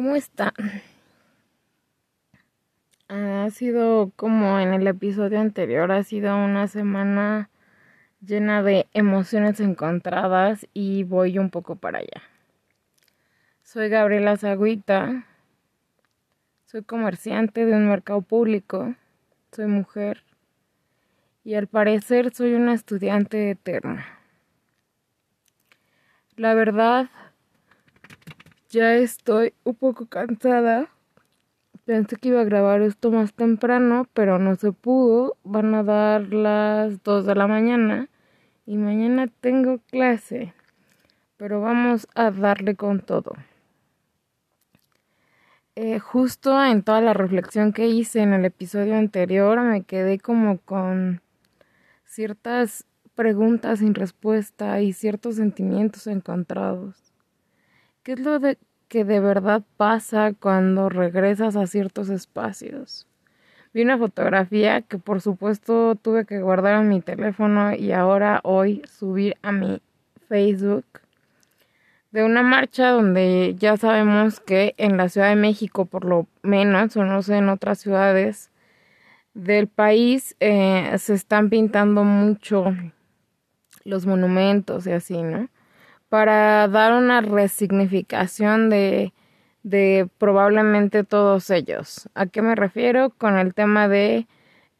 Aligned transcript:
¿Cómo 0.00 0.16
está? 0.16 0.54
Ha 3.08 3.50
sido 3.50 4.12
como 4.16 4.58
en 4.58 4.72
el 4.72 4.86
episodio 4.86 5.38
anterior, 5.38 5.92
ha 5.92 6.02
sido 6.04 6.34
una 6.38 6.68
semana 6.68 7.50
llena 8.22 8.62
de 8.62 8.86
emociones 8.94 9.60
encontradas 9.60 10.66
y 10.72 11.04
voy 11.04 11.38
un 11.38 11.50
poco 11.50 11.76
para 11.76 11.98
allá. 11.98 12.22
Soy 13.62 13.90
Gabriela 13.90 14.38
Zagüita, 14.38 15.26
soy 16.64 16.82
comerciante 16.82 17.66
de 17.66 17.74
un 17.74 17.86
mercado 17.86 18.22
público, 18.22 18.94
soy 19.52 19.66
mujer 19.66 20.22
y 21.44 21.56
al 21.56 21.66
parecer 21.66 22.34
soy 22.34 22.54
una 22.54 22.72
estudiante 22.72 23.50
eterna. 23.50 24.18
La 26.36 26.54
verdad, 26.54 27.10
ya 28.70 28.94
estoy 28.94 29.52
un 29.64 29.74
poco 29.74 30.06
cansada. 30.06 30.88
Pensé 31.84 32.16
que 32.16 32.28
iba 32.28 32.40
a 32.40 32.44
grabar 32.44 32.82
esto 32.82 33.10
más 33.10 33.34
temprano, 33.34 34.06
pero 34.14 34.38
no 34.38 34.54
se 34.54 34.72
pudo. 34.72 35.36
Van 35.42 35.74
a 35.74 35.82
dar 35.82 36.32
las 36.32 37.02
2 37.02 37.26
de 37.26 37.34
la 37.34 37.48
mañana 37.48 38.08
y 38.66 38.76
mañana 38.76 39.26
tengo 39.40 39.78
clase. 39.90 40.54
Pero 41.36 41.60
vamos 41.60 42.06
a 42.14 42.30
darle 42.30 42.76
con 42.76 43.00
todo. 43.00 43.34
Eh, 45.74 45.98
justo 45.98 46.62
en 46.64 46.82
toda 46.82 47.00
la 47.00 47.14
reflexión 47.14 47.72
que 47.72 47.88
hice 47.88 48.20
en 48.20 48.34
el 48.34 48.44
episodio 48.44 48.96
anterior 48.96 49.60
me 49.60 49.82
quedé 49.82 50.18
como 50.18 50.58
con 50.58 51.22
ciertas 52.04 52.86
preguntas 53.14 53.78
sin 53.78 53.94
respuesta 53.94 54.80
y 54.80 54.92
ciertos 54.92 55.36
sentimientos 55.36 56.06
encontrados. 56.06 57.09
¿Qué 58.02 58.12
es 58.12 58.20
lo 58.20 58.38
de 58.38 58.56
que 58.88 59.04
de 59.04 59.20
verdad 59.20 59.62
pasa 59.76 60.32
cuando 60.32 60.88
regresas 60.88 61.54
a 61.54 61.66
ciertos 61.66 62.08
espacios? 62.08 63.06
Vi 63.74 63.82
una 63.82 63.98
fotografía 63.98 64.80
que 64.80 64.96
por 64.96 65.20
supuesto 65.20 65.96
tuve 65.96 66.24
que 66.24 66.40
guardar 66.40 66.80
en 66.80 66.88
mi 66.88 67.02
teléfono 67.02 67.74
y 67.74 67.92
ahora 67.92 68.40
hoy 68.42 68.82
subir 68.90 69.36
a 69.42 69.52
mi 69.52 69.82
Facebook 70.28 70.86
de 72.10 72.24
una 72.24 72.42
marcha 72.42 72.88
donde 72.88 73.54
ya 73.58 73.76
sabemos 73.76 74.40
que 74.40 74.74
en 74.78 74.96
la 74.96 75.10
Ciudad 75.10 75.28
de 75.28 75.36
México 75.36 75.84
por 75.84 76.06
lo 76.06 76.26
menos 76.42 76.96
o 76.96 77.04
no 77.04 77.20
sé 77.20 77.36
en 77.36 77.50
otras 77.50 77.80
ciudades 77.80 78.50
del 79.34 79.68
país 79.68 80.36
eh, 80.40 80.96
se 80.96 81.12
están 81.12 81.50
pintando 81.50 82.02
mucho 82.02 82.74
los 83.84 84.06
monumentos 84.06 84.86
y 84.86 84.92
así, 84.92 85.22
¿no? 85.22 85.50
Para 86.10 86.66
dar 86.68 86.92
una 86.92 87.22
resignificación 87.22 88.68
de, 88.68 89.12
probablemente 90.18 91.04
todos 91.04 91.48
ellos. 91.50 92.10
¿A 92.14 92.26
qué 92.26 92.42
me 92.42 92.56
refiero? 92.56 93.10
Con 93.10 93.38
el 93.38 93.54
tema 93.54 93.88
de 93.88 94.26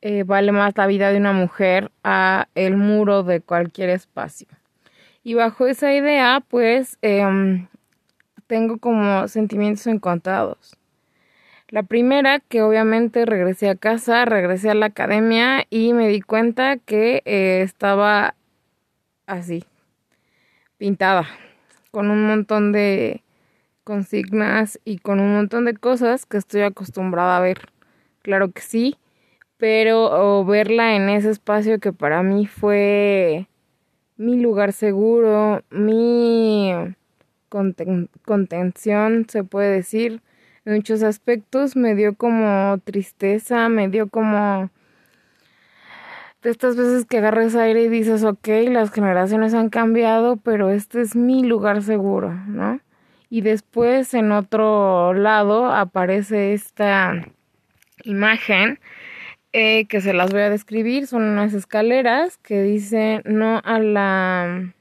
eh, 0.03 0.25
vale 0.25 0.53
más 0.53 0.77
la 0.77 0.87
vida 0.87 1.11
de 1.11 1.19
una 1.19 1.33
mujer 1.33 1.93
a 2.03 2.49
el 2.55 2.77
muro 2.77 3.23
de 3.23 3.41
cualquier 3.41 3.91
espacio. 3.91 4.49
Y 5.23 5.35
bajo 5.35 5.67
esa 5.67 5.95
idea, 5.95 6.43
pues, 6.49 6.99
em, 7.03 7.69
tengo 8.47 8.79
como 8.79 9.29
sentimientos 9.29 9.87
encontrados. 9.87 10.77
La 11.69 11.85
primera, 11.85 12.41
que 12.41 12.63
obviamente 12.63 13.25
regresé 13.25 13.69
a 13.69 13.77
casa, 13.77 14.25
regresé 14.25 14.71
a 14.71 14.75
la 14.75 14.87
academia 14.87 15.65
y 15.71 15.93
me 15.93 16.09
di 16.09 16.23
cuenta 16.23 16.77
que 16.79 17.23
eh, 17.25 17.63
estaba 17.63 18.35
así, 19.27 19.65
pintada, 20.81 21.29
con 21.91 22.11
un 22.11 22.27
montón 22.27 22.73
de 22.73 23.23
consignas 23.85 24.81
y 24.83 24.97
con 24.97 25.21
un 25.21 25.35
montón 25.35 25.67
de 25.67 25.75
cosas 25.75 26.25
que 26.25 26.39
estoy 26.39 26.63
acostumbrada 26.63 27.37
a 27.37 27.41
ver. 27.41 27.69
Claro 28.23 28.51
que 28.51 28.63
sí, 28.63 28.97
pero 29.59 30.43
verla 30.47 30.97
en 30.97 31.11
ese 31.11 31.29
espacio 31.29 31.81
que 31.81 31.93
para 31.93 32.23
mí 32.23 32.47
fue 32.47 33.47
mi 34.17 34.41
lugar 34.41 34.73
seguro, 34.73 35.63
mi 35.69 36.73
contención, 38.25 39.27
se 39.29 39.45
puede 39.45 39.71
decir, 39.71 40.23
en 40.65 40.77
muchos 40.77 41.03
aspectos, 41.03 41.77
me 41.77 41.95
dio 41.95 42.15
como 42.15 42.79
tristeza, 42.85 43.69
me 43.69 43.89
dio 43.89 44.09
como 44.09 44.71
de 46.43 46.51
estas 46.51 46.77
veces 46.77 47.05
que 47.05 47.19
agarras 47.19 47.55
aire 47.55 47.83
y 47.83 47.89
dices, 47.89 48.25
ok, 48.25 48.49
las 48.69 48.91
generaciones 48.91 49.55
han 49.55 49.69
cambiado, 49.69 50.37
pero 50.37 50.71
este 50.71 51.01
es 51.03 51.15
mi 51.15 51.45
lugar 51.45 51.83
seguro, 51.83 52.33
¿no? 52.47 52.81
Y 53.29 53.43
después 53.43 54.15
en 54.15 54.33
otro 54.33 55.13
lado 55.15 55.67
aparece 55.67 56.53
esta 56.53 57.13
imagen 58.05 58.81
eh, 59.53 59.87
que 59.87 60.01
se 60.01 60.13
las 60.13 60.33
voy 60.33 60.43
a 60.43 60.51
describir, 60.51 61.07
son 61.07 61.25
unas 61.25 61.55
escaleras 61.55 62.39
que 62.39 62.63
dicen 62.63 63.23
no 63.25 63.61
a 63.65 63.79
la 63.79 64.75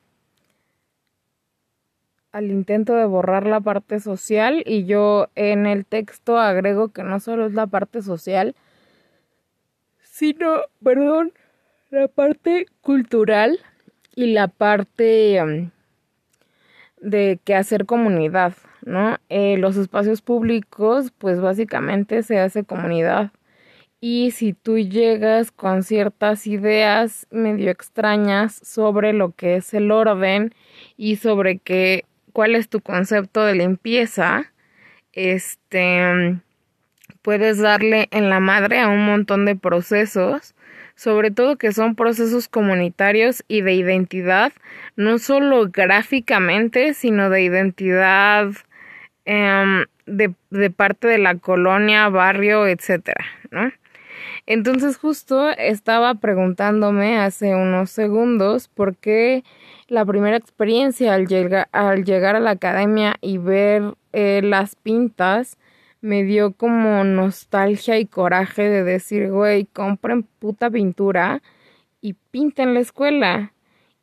al 2.32 2.52
intento 2.52 2.94
de 2.94 3.06
borrar 3.06 3.48
la 3.48 3.60
parte 3.60 4.00
social 4.00 4.62
y 4.66 4.86
yo 4.86 5.30
en 5.36 5.66
el 5.66 5.86
texto 5.86 6.38
agrego 6.38 6.90
que 6.90 7.04
no 7.04 7.20
solo 7.20 7.48
es 7.48 7.54
la 7.54 7.66
parte 7.68 8.04
social, 8.04 8.56
sino, 10.04 10.62
perdón, 10.84 11.34
la 11.92 12.08
parte 12.08 12.68
cultural 12.82 13.60
y 14.16 14.28
la 14.28 14.48
parte 14.48 15.42
um, 15.42 15.72
de 17.02 17.40
que 17.44 17.56
hacer 17.56 17.86
comunidad, 17.86 18.54
¿no? 18.86 19.18
Eh, 19.30 19.58
los 19.58 19.76
espacios 19.78 20.22
públicos, 20.22 21.12
pues 21.18 21.42
básicamente 21.42 22.22
se 22.24 22.40
hace 22.40 22.64
comunidad. 22.64 23.32
Y 24.02 24.32
si 24.32 24.54
tú 24.54 24.78
llegas 24.78 25.52
con 25.52 25.84
ciertas 25.84 26.48
ideas 26.48 27.28
medio 27.32 27.72
extrañas 27.72 28.60
sobre 28.64 29.12
lo 29.14 29.32
que 29.32 29.58
es 29.58 29.74
el 29.74 29.92
orden 29.92 30.54
y 30.96 31.18
sobre 31.18 31.58
qué, 31.58 32.06
cuál 32.32 32.56
es 32.56 32.70
tu 32.70 32.82
concepto 32.82 33.44
de 33.44 33.56
limpieza, 33.56 34.54
este, 35.14 36.12
um, 36.12 36.42
puedes 37.24 37.58
darle 37.58 38.08
en 38.12 38.30
la 38.30 38.40
madre 38.40 38.80
a 38.80 38.90
un 38.90 39.06
montón 39.06 39.46
de 39.46 39.56
procesos 39.56 40.54
sobre 41.00 41.32
todo 41.32 41.56
que 41.56 41.72
son 41.72 41.96
procesos 41.96 42.50
comunitarios 42.50 43.46
y 43.48 43.62
de 43.62 43.72
identidad, 43.74 44.52
no 44.98 45.18
solo 45.18 45.70
gráficamente, 45.70 46.94
sino 46.94 47.30
de 47.30 47.42
identidad 47.42 48.50
em, 49.24 49.86
de, 50.06 50.34
de, 50.50 50.70
parte 50.70 51.08
de 51.08 51.18
la 51.18 51.36
colonia, 51.36 52.10
barrio, 52.10 52.68
etcétera, 52.68 53.24
¿no? 53.50 53.72
Entonces 54.46 54.98
justo 54.98 55.50
estaba 55.52 56.16
preguntándome 56.16 57.18
hace 57.18 57.56
unos 57.56 57.92
segundos 57.92 58.68
por 58.68 58.98
qué 58.98 59.46
la 59.88 60.04
primera 60.04 60.36
experiencia 60.36 61.14
al, 61.14 61.28
llegar 61.28 61.70
al 61.72 62.04
llegar 62.04 62.36
a 62.36 62.42
la 62.42 62.52
academia 62.52 63.16
y 63.22 63.38
ver 63.38 63.94
eh, 64.12 64.42
las 64.44 64.76
pintas 64.76 65.58
me 66.02 66.24
dio 66.24 66.54
como 66.54 67.04
nostalgia 67.04 68.00
y 68.00 68.06
coraje 68.06 68.70
de 68.70 68.84
decir, 68.84 69.32
güey, 69.32 69.66
compren 69.66 70.24
puta 70.24 70.70
pintura 70.70 71.42
y 72.02 72.14
pinten 72.14 72.74
la 72.74 72.80
escuela. 72.80 73.54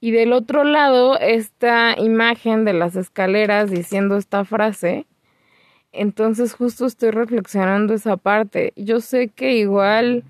Y 0.00 0.10
del 0.10 0.32
otro 0.32 0.64
lado, 0.64 1.18
esta 1.18 1.94
imagen 1.98 2.64
de 2.64 2.74
las 2.74 2.96
escaleras 2.96 3.70
diciendo 3.70 4.16
esta 4.16 4.44
frase. 4.44 5.06
Entonces 5.92 6.54
justo 6.54 6.86
estoy 6.86 7.10
reflexionando 7.10 7.94
esa 7.94 8.16
parte. 8.18 8.72
Yo 8.76 9.00
sé 9.00 9.28
que 9.28 9.54
igual 9.54 10.24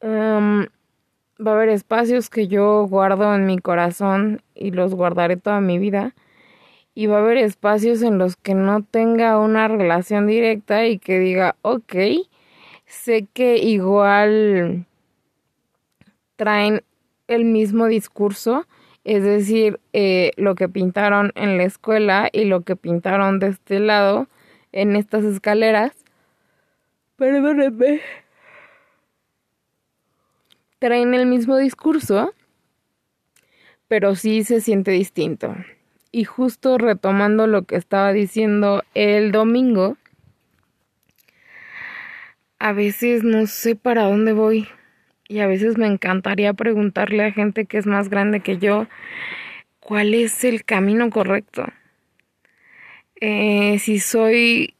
em, 0.00 0.66
va 1.44 1.52
a 1.52 1.54
haber 1.54 1.68
espacios 1.68 2.28
que 2.30 2.48
yo 2.48 2.86
guardo 2.88 3.34
en 3.34 3.46
mi 3.46 3.58
corazón 3.58 4.42
y 4.54 4.72
los 4.72 4.94
guardaré 4.94 5.36
toda 5.36 5.60
mi 5.60 5.78
vida 5.78 6.14
y 6.96 7.08
va 7.08 7.18
a 7.18 7.20
haber 7.20 7.36
espacios 7.36 8.00
en 8.00 8.16
los 8.16 8.36
que 8.36 8.54
no 8.54 8.82
tenga 8.82 9.38
una 9.38 9.68
relación 9.68 10.26
directa 10.26 10.86
y 10.86 10.98
que 10.98 11.18
diga, 11.18 11.54
ok, 11.60 11.94
sé 12.86 13.26
que 13.34 13.58
igual 13.58 14.86
traen 16.36 16.82
el 17.28 17.44
mismo 17.44 17.84
discurso, 17.84 18.66
es 19.04 19.22
decir, 19.22 19.78
eh, 19.92 20.30
lo 20.38 20.54
que 20.54 20.70
pintaron 20.70 21.32
en 21.34 21.58
la 21.58 21.64
escuela 21.64 22.30
y 22.32 22.46
lo 22.46 22.62
que 22.62 22.76
pintaron 22.76 23.40
de 23.40 23.48
este 23.48 23.78
lado 23.78 24.26
en 24.72 24.96
estas 24.96 25.22
escaleras. 25.24 25.92
Perdónenme. 27.16 28.00
Traen 30.78 31.12
el 31.12 31.26
mismo 31.26 31.58
discurso, 31.58 32.32
pero 33.86 34.14
sí 34.14 34.44
se 34.44 34.62
siente 34.62 34.92
distinto. 34.92 35.54
Y 36.12 36.24
justo 36.24 36.78
retomando 36.78 37.46
lo 37.46 37.62
que 37.62 37.76
estaba 37.76 38.12
diciendo 38.12 38.82
el 38.94 39.32
domingo, 39.32 39.96
a 42.58 42.72
veces 42.72 43.22
no 43.22 43.46
sé 43.46 43.76
para 43.76 44.04
dónde 44.04 44.32
voy 44.32 44.68
y 45.28 45.40
a 45.40 45.46
veces 45.46 45.76
me 45.76 45.86
encantaría 45.86 46.52
preguntarle 46.54 47.24
a 47.24 47.32
gente 47.32 47.66
que 47.66 47.78
es 47.78 47.86
más 47.86 48.08
grande 48.08 48.40
que 48.40 48.58
yo 48.58 48.86
cuál 49.80 50.14
es 50.14 50.44
el 50.44 50.64
camino 50.64 51.10
correcto. 51.10 51.66
Eh, 53.20 53.78
si 53.78 53.98
soy 53.98 54.74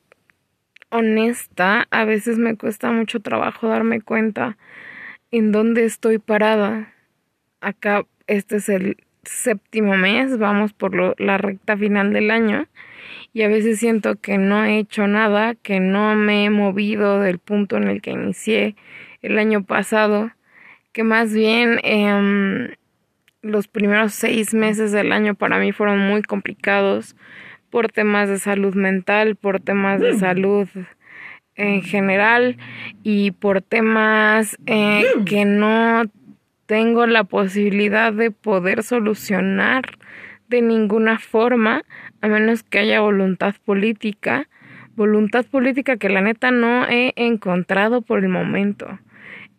honesta, 0.90 1.86
a 1.90 2.04
veces 2.04 2.38
me 2.38 2.56
cuesta 2.56 2.90
mucho 2.90 3.20
trabajo 3.20 3.68
darme 3.68 4.00
cuenta 4.00 4.56
en 5.30 5.52
dónde 5.52 5.84
estoy 5.84 6.18
parada. 6.18 6.92
Acá 7.60 8.06
este 8.26 8.56
es 8.56 8.68
el 8.68 8.96
séptimo 9.26 9.96
mes, 9.96 10.38
vamos 10.38 10.72
por 10.72 11.20
la 11.20 11.38
recta 11.38 11.76
final 11.76 12.12
del 12.12 12.30
año 12.30 12.66
y 13.32 13.42
a 13.42 13.48
veces 13.48 13.78
siento 13.78 14.16
que 14.16 14.38
no 14.38 14.64
he 14.64 14.78
hecho 14.78 15.06
nada, 15.06 15.54
que 15.54 15.78
no 15.78 16.14
me 16.14 16.46
he 16.46 16.50
movido 16.50 17.20
del 17.20 17.38
punto 17.38 17.76
en 17.76 17.88
el 17.88 18.00
que 18.00 18.12
inicié 18.12 18.76
el 19.20 19.38
año 19.38 19.62
pasado, 19.62 20.30
que 20.92 21.02
más 21.02 21.34
bien 21.34 21.78
em, 21.82 22.70
los 23.42 23.68
primeros 23.68 24.14
seis 24.14 24.54
meses 24.54 24.92
del 24.92 25.12
año 25.12 25.34
para 25.34 25.58
mí 25.58 25.72
fueron 25.72 25.98
muy 25.98 26.22
complicados 26.22 27.14
por 27.68 27.92
temas 27.92 28.28
de 28.28 28.38
salud 28.38 28.74
mental, 28.74 29.36
por 29.36 29.60
temas 29.60 30.00
de 30.00 30.16
salud 30.18 30.68
en 31.56 31.82
general 31.82 32.56
y 33.02 33.32
por 33.32 33.60
temas 33.60 34.56
eh, 34.66 35.04
que 35.26 35.44
no 35.44 36.04
tengo 36.66 37.06
la 37.06 37.24
posibilidad 37.24 38.12
de 38.12 38.30
poder 38.30 38.82
solucionar 38.82 39.84
de 40.48 40.62
ninguna 40.62 41.18
forma 41.18 41.84
a 42.20 42.28
menos 42.28 42.62
que 42.62 42.80
haya 42.80 43.00
voluntad 43.00 43.54
política, 43.64 44.48
voluntad 44.94 45.44
política 45.46 45.96
que 45.96 46.08
la 46.08 46.20
neta 46.20 46.50
no 46.50 46.86
he 46.88 47.12
encontrado 47.16 48.02
por 48.02 48.20
el 48.20 48.28
momento. 48.28 48.98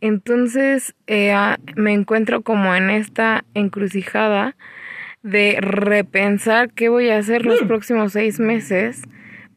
Entonces 0.02 0.96
eh, 1.08 1.36
me 1.76 1.94
encuentro 1.94 2.42
como 2.42 2.76
en 2.76 2.90
esta 2.90 3.44
encrucijada 3.54 4.56
de 5.24 5.58
repensar 5.60 6.72
qué 6.72 6.90
voy 6.90 7.10
a 7.10 7.18
hacer 7.18 7.46
los 7.46 7.62
próximos 7.64 8.14
seis 8.14 8.40
meses 8.40 9.02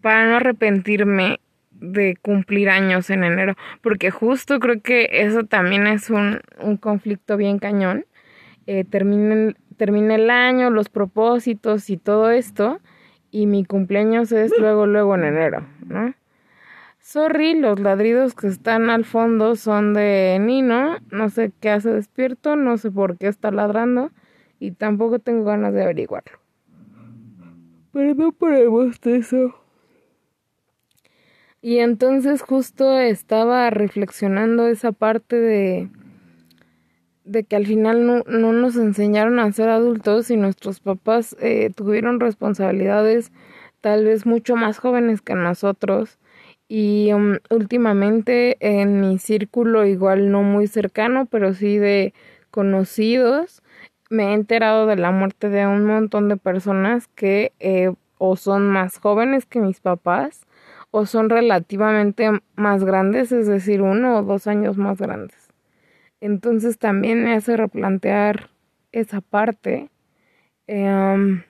para 0.00 0.26
no 0.26 0.36
arrepentirme 0.36 1.40
de 1.80 2.16
cumplir 2.20 2.68
años 2.70 3.10
en 3.10 3.24
enero, 3.24 3.56
porque 3.82 4.10
justo 4.10 4.58
creo 4.60 4.80
que 4.80 5.08
eso 5.10 5.44
también 5.44 5.86
es 5.86 6.10
un, 6.10 6.40
un 6.60 6.76
conflicto 6.76 7.36
bien 7.36 7.58
cañón. 7.58 8.04
Eh, 8.66 8.84
termine, 8.84 9.54
el 10.14 10.30
año, 10.30 10.70
los 10.70 10.88
propósitos 10.88 11.90
y 11.90 11.96
todo 11.96 12.30
esto, 12.30 12.80
y 13.30 13.46
mi 13.46 13.64
cumpleaños 13.64 14.30
es 14.32 14.52
luego, 14.58 14.86
luego 14.86 15.14
en 15.14 15.24
enero, 15.24 15.66
¿no? 15.86 16.14
Sorry, 17.00 17.54
los 17.58 17.80
ladridos 17.80 18.34
que 18.34 18.46
están 18.46 18.90
al 18.90 19.04
fondo 19.04 19.56
son 19.56 19.94
de 19.94 20.38
Nino, 20.38 20.98
no 21.10 21.30
sé 21.30 21.50
qué 21.60 21.70
hace 21.70 21.90
despierto, 21.90 22.56
no 22.56 22.76
sé 22.76 22.90
por 22.90 23.16
qué 23.16 23.26
está 23.28 23.50
ladrando, 23.50 24.12
y 24.60 24.72
tampoco 24.72 25.18
tengo 25.18 25.44
ganas 25.44 25.72
de 25.72 25.82
averiguarlo. 25.82 26.38
Perdón 27.92 28.32
por 28.32 28.52
el 28.52 28.68
bostezo. 28.68 29.59
Y 31.62 31.78
entonces 31.78 32.40
justo 32.40 32.98
estaba 32.98 33.68
reflexionando 33.68 34.66
esa 34.66 34.92
parte 34.92 35.36
de, 35.36 35.90
de 37.24 37.44
que 37.44 37.56
al 37.56 37.66
final 37.66 38.06
no, 38.06 38.22
no 38.26 38.52
nos 38.52 38.76
enseñaron 38.76 39.38
a 39.38 39.52
ser 39.52 39.68
adultos 39.68 40.30
y 40.30 40.36
nuestros 40.38 40.80
papás 40.80 41.36
eh, 41.40 41.70
tuvieron 41.74 42.18
responsabilidades 42.18 43.30
tal 43.82 44.04
vez 44.06 44.24
mucho 44.24 44.56
más 44.56 44.78
jóvenes 44.78 45.20
que 45.20 45.34
nosotros. 45.34 46.18
Y 46.66 47.12
um, 47.12 47.38
últimamente 47.50 48.56
en 48.60 49.00
mi 49.00 49.18
círculo 49.18 49.84
igual 49.86 50.30
no 50.30 50.42
muy 50.42 50.66
cercano, 50.66 51.26
pero 51.26 51.52
sí 51.52 51.78
de 51.78 52.14
conocidos, 52.50 53.62
me 54.08 54.30
he 54.30 54.34
enterado 54.34 54.86
de 54.86 54.96
la 54.96 55.10
muerte 55.10 55.50
de 55.50 55.66
un 55.66 55.84
montón 55.84 56.28
de 56.28 56.36
personas 56.36 57.08
que 57.08 57.52
eh, 57.60 57.92
o 58.18 58.36
son 58.36 58.70
más 58.70 58.98
jóvenes 58.98 59.46
que 59.46 59.60
mis 59.60 59.80
papás 59.80 60.46
o 60.90 61.06
son 61.06 61.30
relativamente 61.30 62.30
más 62.56 62.84
grandes, 62.84 63.32
es 63.32 63.46
decir, 63.46 63.82
uno 63.82 64.18
o 64.18 64.22
dos 64.22 64.46
años 64.46 64.76
más 64.76 64.98
grandes. 64.98 65.48
Entonces 66.20 66.78
también 66.78 67.24
me 67.24 67.34
hace 67.34 67.56
replantear 67.56 68.50
esa 68.92 69.20
parte. 69.20 69.88
Em, 70.66 71.42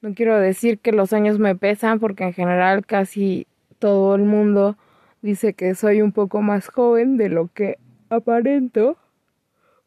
no 0.00 0.14
quiero 0.14 0.38
decir 0.38 0.78
que 0.78 0.92
los 0.92 1.12
años 1.12 1.38
me 1.38 1.54
pesan 1.56 2.00
porque 2.00 2.24
en 2.24 2.32
general 2.32 2.84
casi 2.84 3.46
todo 3.78 4.14
el 4.14 4.22
mundo 4.22 4.76
dice 5.22 5.54
que 5.54 5.74
soy 5.74 6.02
un 6.02 6.12
poco 6.12 6.42
más 6.42 6.68
joven 6.68 7.16
de 7.16 7.28
lo 7.28 7.48
que 7.52 7.78
aparento. 8.10 8.96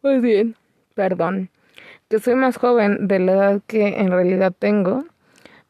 Pues 0.01 0.21
bien, 0.21 0.55
perdón, 0.95 1.49
que 2.09 2.19
soy 2.19 2.35
más 2.35 2.57
joven 2.57 3.07
de 3.07 3.19
la 3.19 3.31
edad 3.33 3.61
que 3.67 3.99
en 3.99 4.11
realidad 4.11 4.53
tengo 4.57 5.05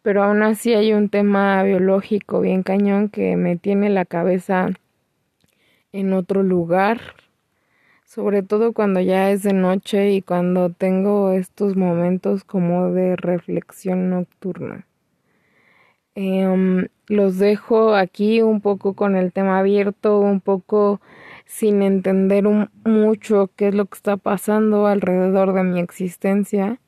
pero 0.03 0.21
aún 0.21 0.44
así 0.44 0.73
hay 0.73 0.94
un 0.94 1.09
tema 1.09 1.63
biológico 1.63 2.41
bien 2.41 2.61
cañón 2.61 3.09
que 3.09 3.38
me 3.38 3.55
tiene 3.55 3.89
la 3.89 4.05
cabeza 4.05 4.69
en 5.94 6.13
otro 6.13 6.44
lugar, 6.44 7.00
sobre 8.05 8.44
todo 8.44 8.73
cuando 8.73 9.00
ya 9.00 9.31
es 9.31 9.44
de 9.44 9.53
noche 9.53 10.11
y 10.11 10.21
cuando 10.21 10.69
tengo 10.69 11.31
estos 11.31 11.77
momentos 11.77 12.44
como 12.44 12.91
de 12.91 13.15
reflexión 13.15 14.09
nocturna. 14.09 14.85
Em, 16.15 16.89
los 17.07 17.39
dejo 17.39 17.95
aquí 17.95 18.41
un 18.41 18.61
poco 18.61 18.94
con 18.94 19.15
el 19.15 19.31
tema 19.31 19.59
abierto, 19.59 20.19
un 20.19 20.41
poco 20.41 21.00
sin 21.45 21.81
entender 21.81 22.44
mucho 22.85 23.50
qué 23.55 23.69
es 23.69 23.75
lo 23.75 23.85
que 23.85 23.95
está 23.95 24.17
pasando 24.17 24.85
alrededor 24.88 25.53
de 25.53 25.63
mi 25.63 25.79
existencia 25.79 26.79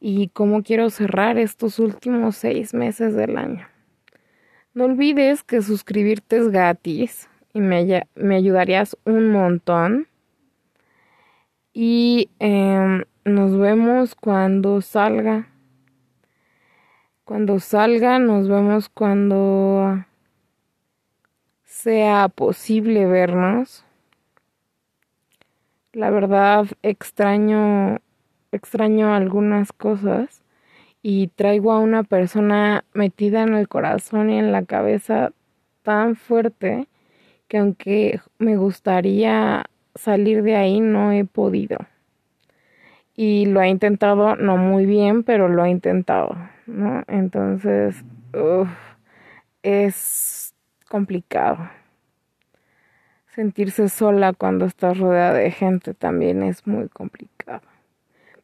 y 0.00 0.28
cómo 0.28 0.62
quiero 0.62 0.88
cerrar 0.88 1.36
estos 1.36 1.78
últimos 1.78 2.36
seis 2.36 2.72
meses 2.72 3.14
del 3.14 3.36
año. 3.36 3.68
No 4.72 4.84
olvides 4.84 5.42
que 5.42 5.60
suscribirte 5.60 6.38
es 6.38 6.48
gratis 6.48 7.28
y 7.52 7.60
me, 7.60 8.06
me 8.14 8.36
ayudarías 8.36 8.96
un 9.04 9.30
montón. 9.30 10.08
Y 11.72 12.30
em, 12.38 13.04
nos 13.24 13.56
vemos 13.58 14.14
cuando 14.14 14.80
salga. 14.80 15.48
Cuando 17.24 17.60
salga, 17.60 18.18
nos 18.18 18.48
vemos 18.48 18.88
cuando 18.88 20.04
sea 21.64 22.28
posible 22.28 23.06
vernos. 23.06 23.84
La 25.92 26.10
verdad, 26.10 26.66
extraño 26.82 27.98
extraño 28.52 29.14
algunas 29.14 29.72
cosas 29.72 30.42
y 31.02 31.28
traigo 31.28 31.72
a 31.72 31.78
una 31.78 32.02
persona 32.02 32.84
metida 32.92 33.42
en 33.42 33.54
el 33.54 33.68
corazón 33.68 34.30
y 34.30 34.38
en 34.38 34.52
la 34.52 34.64
cabeza 34.64 35.32
tan 35.82 36.16
fuerte 36.16 36.88
que 37.48 37.58
aunque 37.58 38.20
me 38.38 38.56
gustaría 38.56 39.64
salir 39.94 40.42
de 40.42 40.56
ahí 40.56 40.80
no 40.80 41.12
he 41.12 41.24
podido. 41.24 41.78
Y 43.16 43.46
lo 43.46 43.60
he 43.60 43.68
intentado, 43.68 44.36
no 44.36 44.56
muy 44.56 44.86
bien, 44.86 45.24
pero 45.24 45.48
lo 45.48 45.64
he 45.64 45.70
intentado, 45.70 46.36
¿no? 46.66 47.02
Entonces, 47.06 48.04
es 49.62 50.54
complicado. 50.88 51.68
Sentirse 53.34 53.88
sola 53.88 54.32
cuando 54.32 54.64
estás 54.64 54.98
rodeada 54.98 55.34
de 55.34 55.50
gente 55.50 55.92
también 55.92 56.42
es 56.42 56.66
muy 56.66 56.88
complicado. 56.88 57.69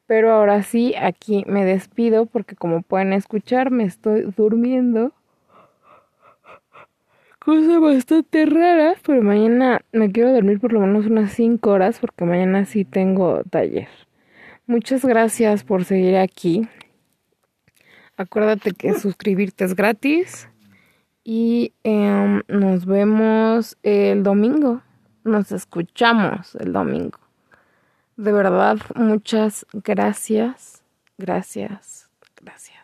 Pero 0.07 0.33
ahora 0.33 0.63
sí, 0.63 0.95
aquí 1.01 1.45
me 1.47 1.65
despido 1.65 2.27
porque 2.27 2.55
como 2.55 2.83
pueden 2.83 3.13
escuchar 3.13 3.71
me 3.71 3.85
estoy 3.85 4.23
durmiendo. 4.37 5.13
Cosa 7.41 7.79
bastante 7.79 8.45
rara, 8.47 8.95
pero 9.07 9.23
mañana 9.23 9.81
me 9.93 10.11
quiero 10.11 10.33
dormir 10.33 10.59
por 10.59 10.73
lo 10.73 10.81
menos 10.81 11.07
unas 11.07 11.33
5 11.33 11.71
horas 11.71 11.99
porque 12.01 12.25
mañana 12.25 12.65
sí 12.65 12.85
tengo 12.85 13.43
taller. 13.51 13.89
Muchas 14.67 15.05
gracias 15.05 15.63
por 15.63 15.85
seguir 15.85 16.17
aquí. 16.17 16.69
Acuérdate 18.17 18.73
que 18.73 18.95
suscribirte 18.95 19.65
es 19.65 19.77
gratis. 19.77 20.49
Y 21.23 21.73
em, 21.85 22.43
nos 22.49 22.87
vemos 22.87 23.77
el 23.83 24.23
domingo. 24.23 24.83
Nos 25.23 25.53
escuchamos 25.53 26.55
el 26.57 26.73
domingo. 26.73 27.19
De 28.17 28.33
verdad, 28.33 28.79
muchas 28.95 29.67
gracias, 29.75 30.83
gracias, 31.19 32.09
gracias. 32.41 32.76